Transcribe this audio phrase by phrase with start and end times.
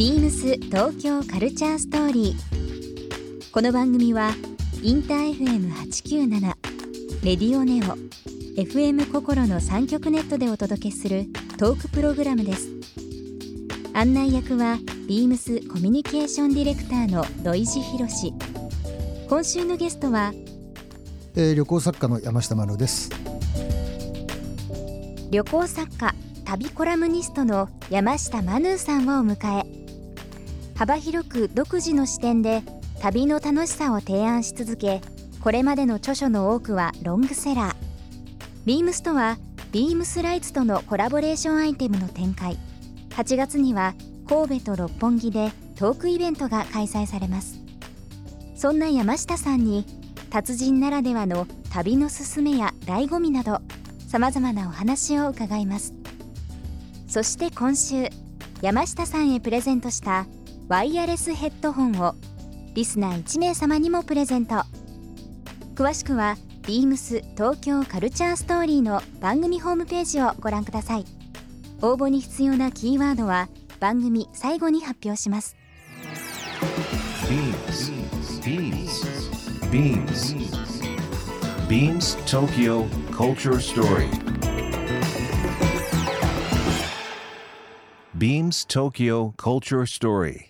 [0.00, 3.50] ビームス東京カルチャーストーリー。
[3.52, 4.30] この番組は
[4.82, 6.40] インター FM897
[7.22, 7.98] レディオネオ
[8.58, 11.26] FM 心の三極ネットでお届けする
[11.58, 12.70] トークプログラムです。
[13.92, 18.32] 案内役はビームスコミュニケーションディレクターの土井博志。
[19.28, 20.32] 今週のゲストは
[21.36, 23.10] えー、旅行作家の山下真乃です
[25.30, 26.14] 旅行作家
[26.46, 29.79] 旅コラムニストの山下マヌーさんをお迎え
[30.80, 32.62] 幅広く独自の視点で
[33.00, 35.02] 旅の楽しさを提案し続け
[35.42, 37.74] これまでの著書の多くはロングセラー。
[38.64, 39.36] ビームスとは
[39.72, 42.56] ビームスライツとのコラボレーションアイテムの展開。
[43.10, 43.92] 8月には
[44.26, 47.60] 神戸と六本木でトークイベントが開催されます。
[48.56, 49.84] そんな山下さんに
[50.30, 53.60] 達人ならではの旅のすすめや醍醐味など
[54.08, 55.92] さまざまなお話を伺います。
[57.06, 58.08] そして今週
[58.62, 60.24] 山下さんへプレゼントした
[60.70, 62.14] ワイヤレスヘッドホンを
[62.74, 64.62] リスナー1名様にもプレゼント
[65.74, 71.04] 詳しくは beams 東京カルチャーストーリーの番組ホームページをご覧ください
[71.82, 73.48] 応募に必要なキーワードは
[73.80, 75.56] 番組最後に発表します
[79.72, 80.34] Beams.
[81.68, 84.08] Beams Tokyo Culture Story.
[88.16, 90.49] Beams Tokyo Culture Story.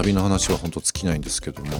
[0.00, 1.70] 旅の話は本当尽きないんですけども、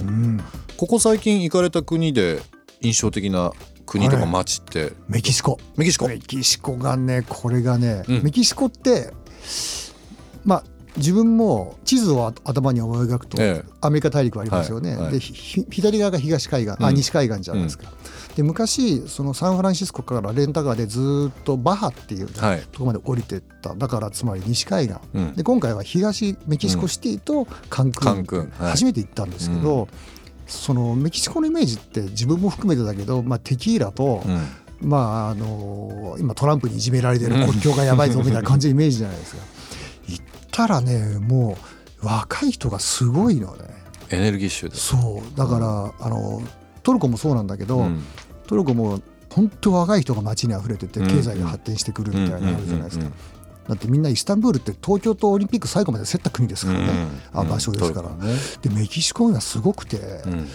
[0.77, 2.39] ここ最近行かれた国で
[2.81, 3.51] 印象的な
[3.85, 5.59] 国とか街って、メキシコ。
[5.75, 6.07] メキシコ。
[6.07, 8.23] メキシコがねこれがね、うん。
[8.23, 9.11] メキシコって
[10.45, 10.63] まあ
[10.97, 13.69] 自分も地図を頭に思い描くと、ええ。
[13.81, 16.95] アメリカ大陸はありますよね、でひ左側が東海岸、あうん。
[16.95, 17.85] 西海岸じゃないですか、
[18.35, 22.63] で昔そのサンフランシスコからレンタカーでずっとバハっていう、はい。
[22.71, 23.73] とこまで降りてった。
[23.73, 25.33] だからつまり西海岸、うん。
[25.33, 29.87] で今回は東メキシコシティとカンクン、初めて行ったんですけど、
[30.47, 34.41] そのメキシコのイメージって自分も含めてだけど、まあ、テキーラと、うん。
[34.81, 39.50] まああの今トランプにいじめられてる国境がやばいぞみたいな感じのイメージじゃないですか。
[40.51, 41.57] 行ったらねも
[42.01, 43.63] う若い人がすごいのね。
[44.09, 44.75] エネルギッシュで。
[44.75, 45.37] す、そう。
[45.37, 46.41] だからあの
[46.83, 48.03] トルコもそうなんだけど、うん。
[48.47, 51.07] トルコも本当若い人が街に溢れててうん。
[51.07, 53.05] 経済が発展してくるみたいなのあるじゃないですか。
[53.67, 56.85] だってみんなイスタンブールって東京とオリンピック最後まで競った国ですからね、
[57.33, 58.09] うんあ場所ですから、
[58.61, 60.47] でメキシコがすごくて、うん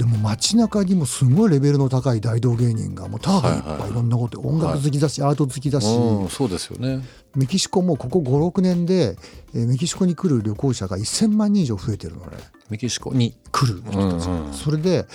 [0.00, 3.90] でも街中にもすごいレベルの高い大道芸人がもうただいっぱい。
[3.90, 7.04] いろんなこと、音楽好きだし、アート好きだし、うんそうですよね。
[7.36, 9.18] メキシコもここ56年で、
[9.54, 12.38] えーメキシコに来る旅行者が1000万人以上増えてるのね。
[12.70, 13.36] メキシコに？
[13.52, 15.06] 来る人たちが、うんうんそれで、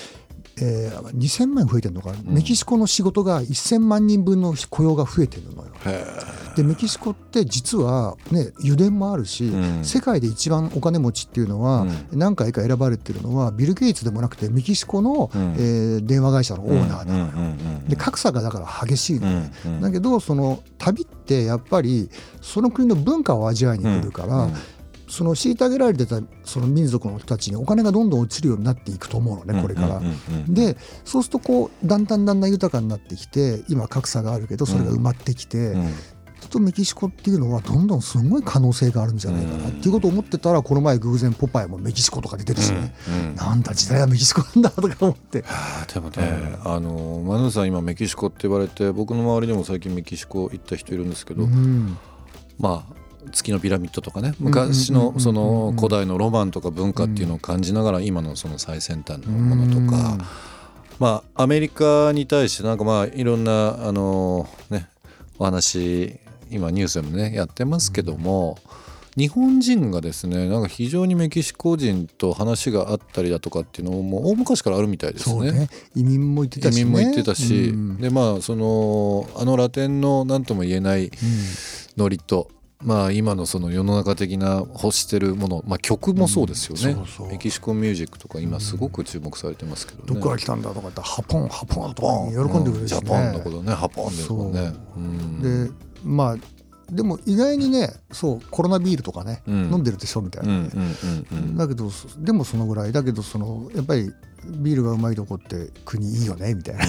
[0.62, 5.72] えー2000万増えてるのかな、メキシコの仕事が1000万人分の雇用が増えてるのよ。
[6.56, 9.84] でメキシコって実はね油田もあるし、うん。
[9.84, 12.08] 世界で一番お金持ちっていうのは、うん。
[12.14, 15.54] 何回か選ばれてるのはビル・ゲイツでもなくてメキシコの、うん。
[15.54, 17.52] えー電話会社のオーナーだ、うんうんうんう
[17.84, 19.82] んで格差がだから激しいのね、うんうん。
[19.82, 22.10] だけどその旅ってやっぱり
[22.42, 24.44] その国の文化を味わいに来るから、うん。
[24.46, 24.54] うん
[25.08, 30.02] その虐げられてたその民族の人たちにお金がどんどん落ちるようになっていくと思うのねこれから。
[30.50, 35.76] でそうするとこうだんだんだんだん豊かになってきて今格差があるけどそれが埋まってきて、
[36.56, 39.68] とメキシコっていうのはどんどんすごい可能性があるんじゃないかな。
[39.68, 43.30] っていうことを思ってたらこの前偶然ポパイもメキシコとか出てるしね、うん。
[43.30, 43.36] うん。
[43.36, 45.44] なんだ時代はメキシコなんだとか思って。
[45.94, 51.98] でもね、あのマヌーさん今メキシコって言われて僕の周りでも最近メキシコ行った人いるんですけど、うん。
[52.58, 52.94] まあ
[53.32, 54.34] 月のピラミッドとかね。
[54.40, 60.18] 昔のその古代のロマンとか文化っていうのを感じながら今のその最先端のものとか、
[61.00, 64.88] まあアメリカに対してなんかまあいろんなあのね
[65.38, 66.18] お話
[66.56, 68.58] 今ニュースでもねやってますけども、
[69.18, 75.52] 日本人がですねなんか非常にメキシコ人と話があったりだとかっていうのももう大昔からあるみたいですね。
[75.52, 75.70] ね。
[75.96, 77.98] 移民も行ってたし、ね、移民も行ってたし、うん。
[77.98, 81.12] でまあそのあのラテンの何とも言えない
[81.96, 82.50] ノリと、
[82.84, 87.06] まあ今のその世の中的な欲してるもの、まあ、曲もそうですよね、うん。
[87.06, 87.28] そうそう。
[87.30, 90.04] メキシコミュージックとか今すごく注目されてますけどね。
[90.08, 92.08] どこから来たんだとか言ったらハポンハポンとか
[92.52, 94.74] 喜んでくれるしね、ジャパンのことねハポンでね。
[94.98, 95.68] うん。
[95.70, 96.38] でまあ
[96.92, 99.56] でも意外にねそうコロナビールとかね、うん。
[99.72, 100.68] 飲んでるでしょみたいな、うんうん
[101.32, 101.58] うんうん。
[101.58, 102.92] だけどでもそのぐらい。
[102.92, 104.12] だけどそのやっぱり
[104.48, 106.84] ビールがうまいとこって国いいよねみたいな、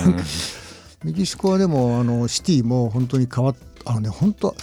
[1.02, 4.54] メキシコはでもあのシティも本当に変わっあのね本当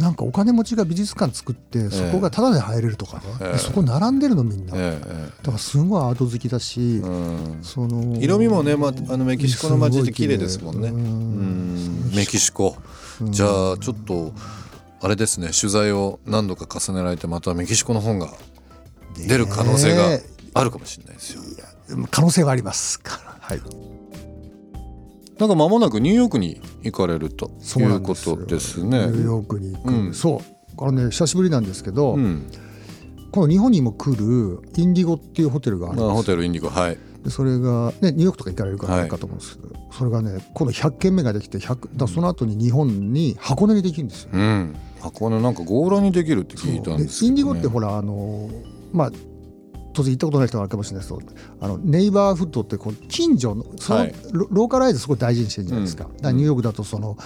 [0.00, 3.52] なんかお金持ちが美術館作ってそこがタダで入れるとかね、ええ。
[3.52, 5.06] でそこ並んでるのみんな、えだ
[5.42, 7.10] えからすごいアート好きだし、ええう
[7.58, 7.58] ん。
[7.62, 10.38] その色味もね、まあ、あのメキシコの街って綺麗。
[10.38, 10.88] ですもんね。
[10.88, 12.10] うん。
[12.14, 12.76] メキシコ。
[13.20, 14.32] うんじゃあちょっと
[15.00, 15.50] あれですね。
[15.58, 18.30] 取材を何度か重ねられてまたメキシコの本が
[19.28, 20.22] 出る可能性がね
[20.54, 21.42] あるかもしれないですよ。
[22.10, 23.60] 可能性はありますはい
[25.38, 28.98] なんか間もなくニューヨークに行かれるということですニね。
[28.98, 32.50] ューヨークに行く、うんそうこれね久しぶりなんですけど、うん、
[33.30, 36.98] 今度日本にも来るインディゴっていうホテルがあるんすホテルインディゴはい。
[37.22, 44.30] でそれが、ね、ニューヨークとか行かれるからはいないかと思うんですけど、それがね今度100軒目ができて100だその後に日本に箱根にできるんですよ。
[44.32, 44.76] うん。
[45.00, 47.40] 箱根なんか強羅にできるって聞いたんでですけど、ね。
[47.40, 48.50] インディゴってほらあの
[48.92, 49.10] まあ
[49.94, 54.14] 当然行ったことない人があるかもしれないですけどあのネイバーフッドってこう近所のその、はい。
[54.32, 56.16] ロローカライズすごい大事にしてるじゃないですか,、うん。
[56.16, 57.16] だからニューヨークだとその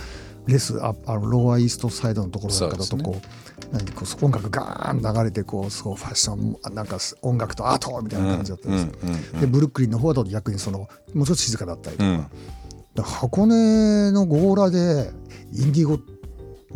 [0.46, 8.92] レスああのローアーイーストサイドのところなんかだとそうこう何こう音楽ガーン流れてこうそうファッションあなんか音楽とアートみたいな感じだったんですよ。
[9.02, 12.28] うんうんでブルックリンの方だと逆にそのもうちょっと静かだったりとか,、か
[12.96, 15.10] ら箱根の強羅で
[15.52, 15.98] インディゴ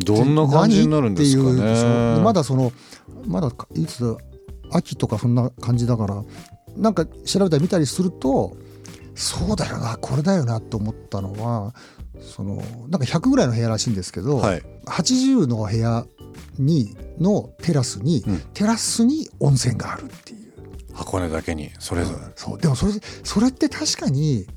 [0.05, 2.21] どんな感じになるんですかね。
[2.23, 2.71] まだその
[3.25, 4.15] まだかいつ
[4.75, 6.23] 秋とかそんな感じだから
[6.75, 8.57] なんか調べたり見たりすると
[9.15, 11.75] そうだよなこれだよなと思ったのは
[12.19, 14.63] そのなんか100ぐらいの部屋らしいんですけど、はい。
[14.85, 16.05] 80の部屋
[16.57, 20.53] にのテラスに、うんテラスに温泉があるっていう。
[20.93, 22.19] 箱根だけにそれぞれ。
[22.35, 22.93] そうでもそれ
[23.23, 24.47] それって確かに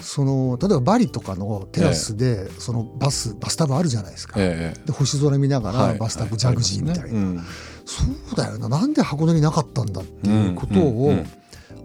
[0.00, 4.34] その例えばバリとかのテラスで、そのバスバスタブあるじゃないですか。
[4.38, 4.86] ええ。
[4.86, 5.98] で星空見ながら、はい。
[5.98, 7.42] バスタブ、はいジャグジーみたいな、
[7.84, 8.68] そうだよな。
[8.68, 11.14] なんで箱根になかったんだっていうことを、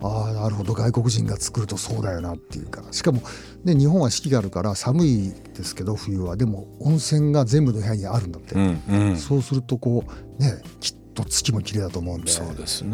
[0.01, 0.73] ああなるほど。
[0.73, 2.83] 外国人が作るとそうだよなっていうか。
[2.91, 3.21] しかも、
[3.63, 6.35] ね、日本は四季があるから寒いですけど冬は。
[6.35, 9.17] でも温泉が全部の部屋にあるんだって、うんうん。
[9.17, 10.03] そうするとこ
[10.39, 12.31] うねきっと月も綺麗だと思うんで。
[12.31, 12.91] そうですね。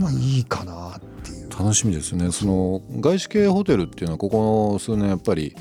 [0.00, 1.41] まあいいかなっていう。
[1.58, 2.32] 楽しみですね。
[2.32, 5.54] その外資系ホテルっていうのはここ数年やっぱり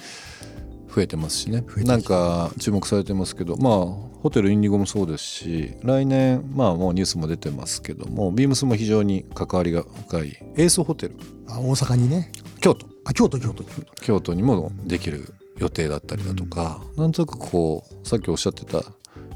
[0.94, 1.64] 増えてますしね。
[1.86, 10.38] なんか注目されてますけど、まあホテルインディゴもそうですし、来年まあもうニュースも出てますけども、ビームスも非常に関わりが深い。
[10.58, 11.16] エースホテル。
[11.48, 12.32] あ大阪にね。
[12.60, 12.86] 京都。
[13.06, 13.94] あ京都京都京都。
[14.02, 18.84] 京都にもできる予定だったりだとか、なんとなくこうさっきおっしゃってた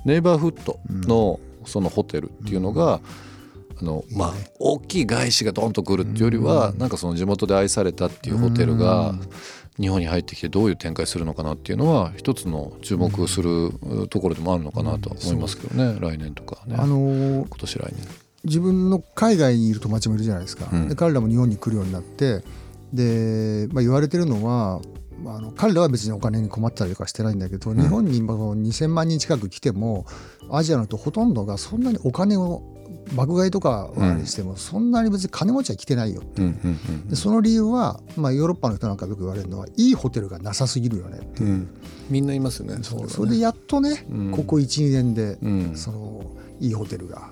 [0.06, 3.02] ネイバーフッドのそのホテルっていうのが、あのい
[3.82, 9.30] いねまあ大きい外資がドンと来るっていうよりは、なんかその地元で愛されたっていうホテルがうん。
[9.80, 13.72] 日本に入ってきてどういう展開するのかなっていうのは一つの注目する
[14.10, 18.08] ところでもあるのかなとは思いますけどね、来年とかね、あのー今年来年。
[18.46, 20.88] 自分の海外にいる友達もいるじゃないですか、うん。
[20.88, 22.44] で彼らも日本に来るようになって
[22.94, 24.80] で、まあ、言われてるのは、
[25.24, 30.06] まあ、あの彼らは別にお金に困ったりとかしてないんだけど、日本に今2000万人近く来ても
[30.52, 32.64] アジアの人ほとんどがそんなにお金を
[33.14, 33.92] 爆買いとか
[34.26, 36.42] しても、そんなに別に金持ちは来てないよう。
[36.42, 41.70] んうんうんでその理由は、まあ、ヨーロッパの人なんかよく言われるのはいいホテルがなさすぎるよねっていう、うん。
[42.10, 42.84] みんな言いますよね。
[42.84, 43.08] そうね。
[43.10, 44.32] それでやっとね、うん。
[44.32, 45.76] ここ12年で、うん。
[45.76, 46.26] その
[46.60, 47.30] いいホテルが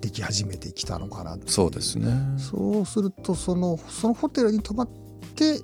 [0.00, 2.12] でき始めてきたのかなそうですね。
[2.38, 4.88] そうするとそのそのホテルに泊まっ
[5.34, 5.60] て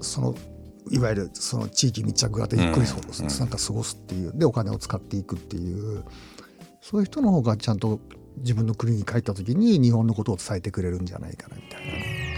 [0.00, 0.34] その
[0.90, 3.28] いわゆるその地域密着型ゆっくりそううん。
[3.28, 6.04] なんか過ごすっていうでお金を使っていくっていう
[6.80, 8.00] そういう人の方がちゃんと
[8.38, 11.92] 自分の国に帰った時に日本のことを伝えてくれるんじゃないかなみたいな。
[11.92, 12.36] ね。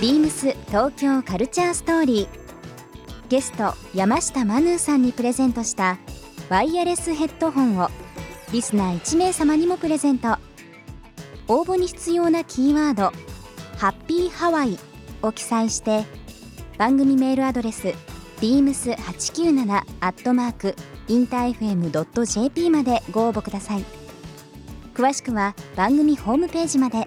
[0.00, 2.28] ビームス東京カルチャーストーリー。
[3.28, 5.98] ゲスト山下マヌーさんにプレゼントした
[6.50, 7.88] ワイヤレスヘッドホンを
[8.52, 10.36] リスナー1名様にもプレゼント。
[11.48, 13.12] 応募に必要なキーワード
[13.78, 14.78] 「ハッピーハワイ」
[15.22, 16.04] を記載して
[16.78, 17.88] 番組メールアドレス
[18.40, 20.74] beams897 アットマーク
[21.08, 23.84] インター FM.jp までご応募ください。
[24.94, 27.06] 詳しくは番組ホームページまで。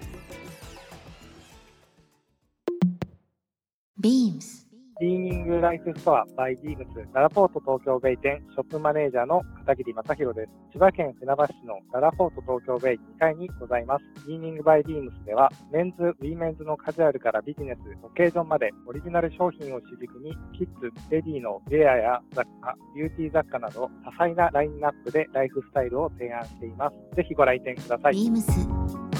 [4.00, 4.65] Beams
[4.98, 10.48] ビーミングライフストアバイビームスららぽーと東京ベイ店ショップマネージャーの片桐正宏です。
[10.72, 14.04] 千葉県船橋市のららぽーと東京ベイ2階にございます。
[14.26, 27.16] ビーミングバイビームスではメンズ、ウィメンズのカジュアルからビジネス、オケージョンまでオリジナル商品を主軸にキッズ、レディのウェアや雑貨、ビューティー雑貨など多彩なラインナップでライフスタイルを提案しています。
[27.16, 28.14] ぜひご来店ください。
[28.14, 28.40] Beams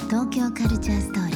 [0.08, 1.35] 東京カルチャーストーリー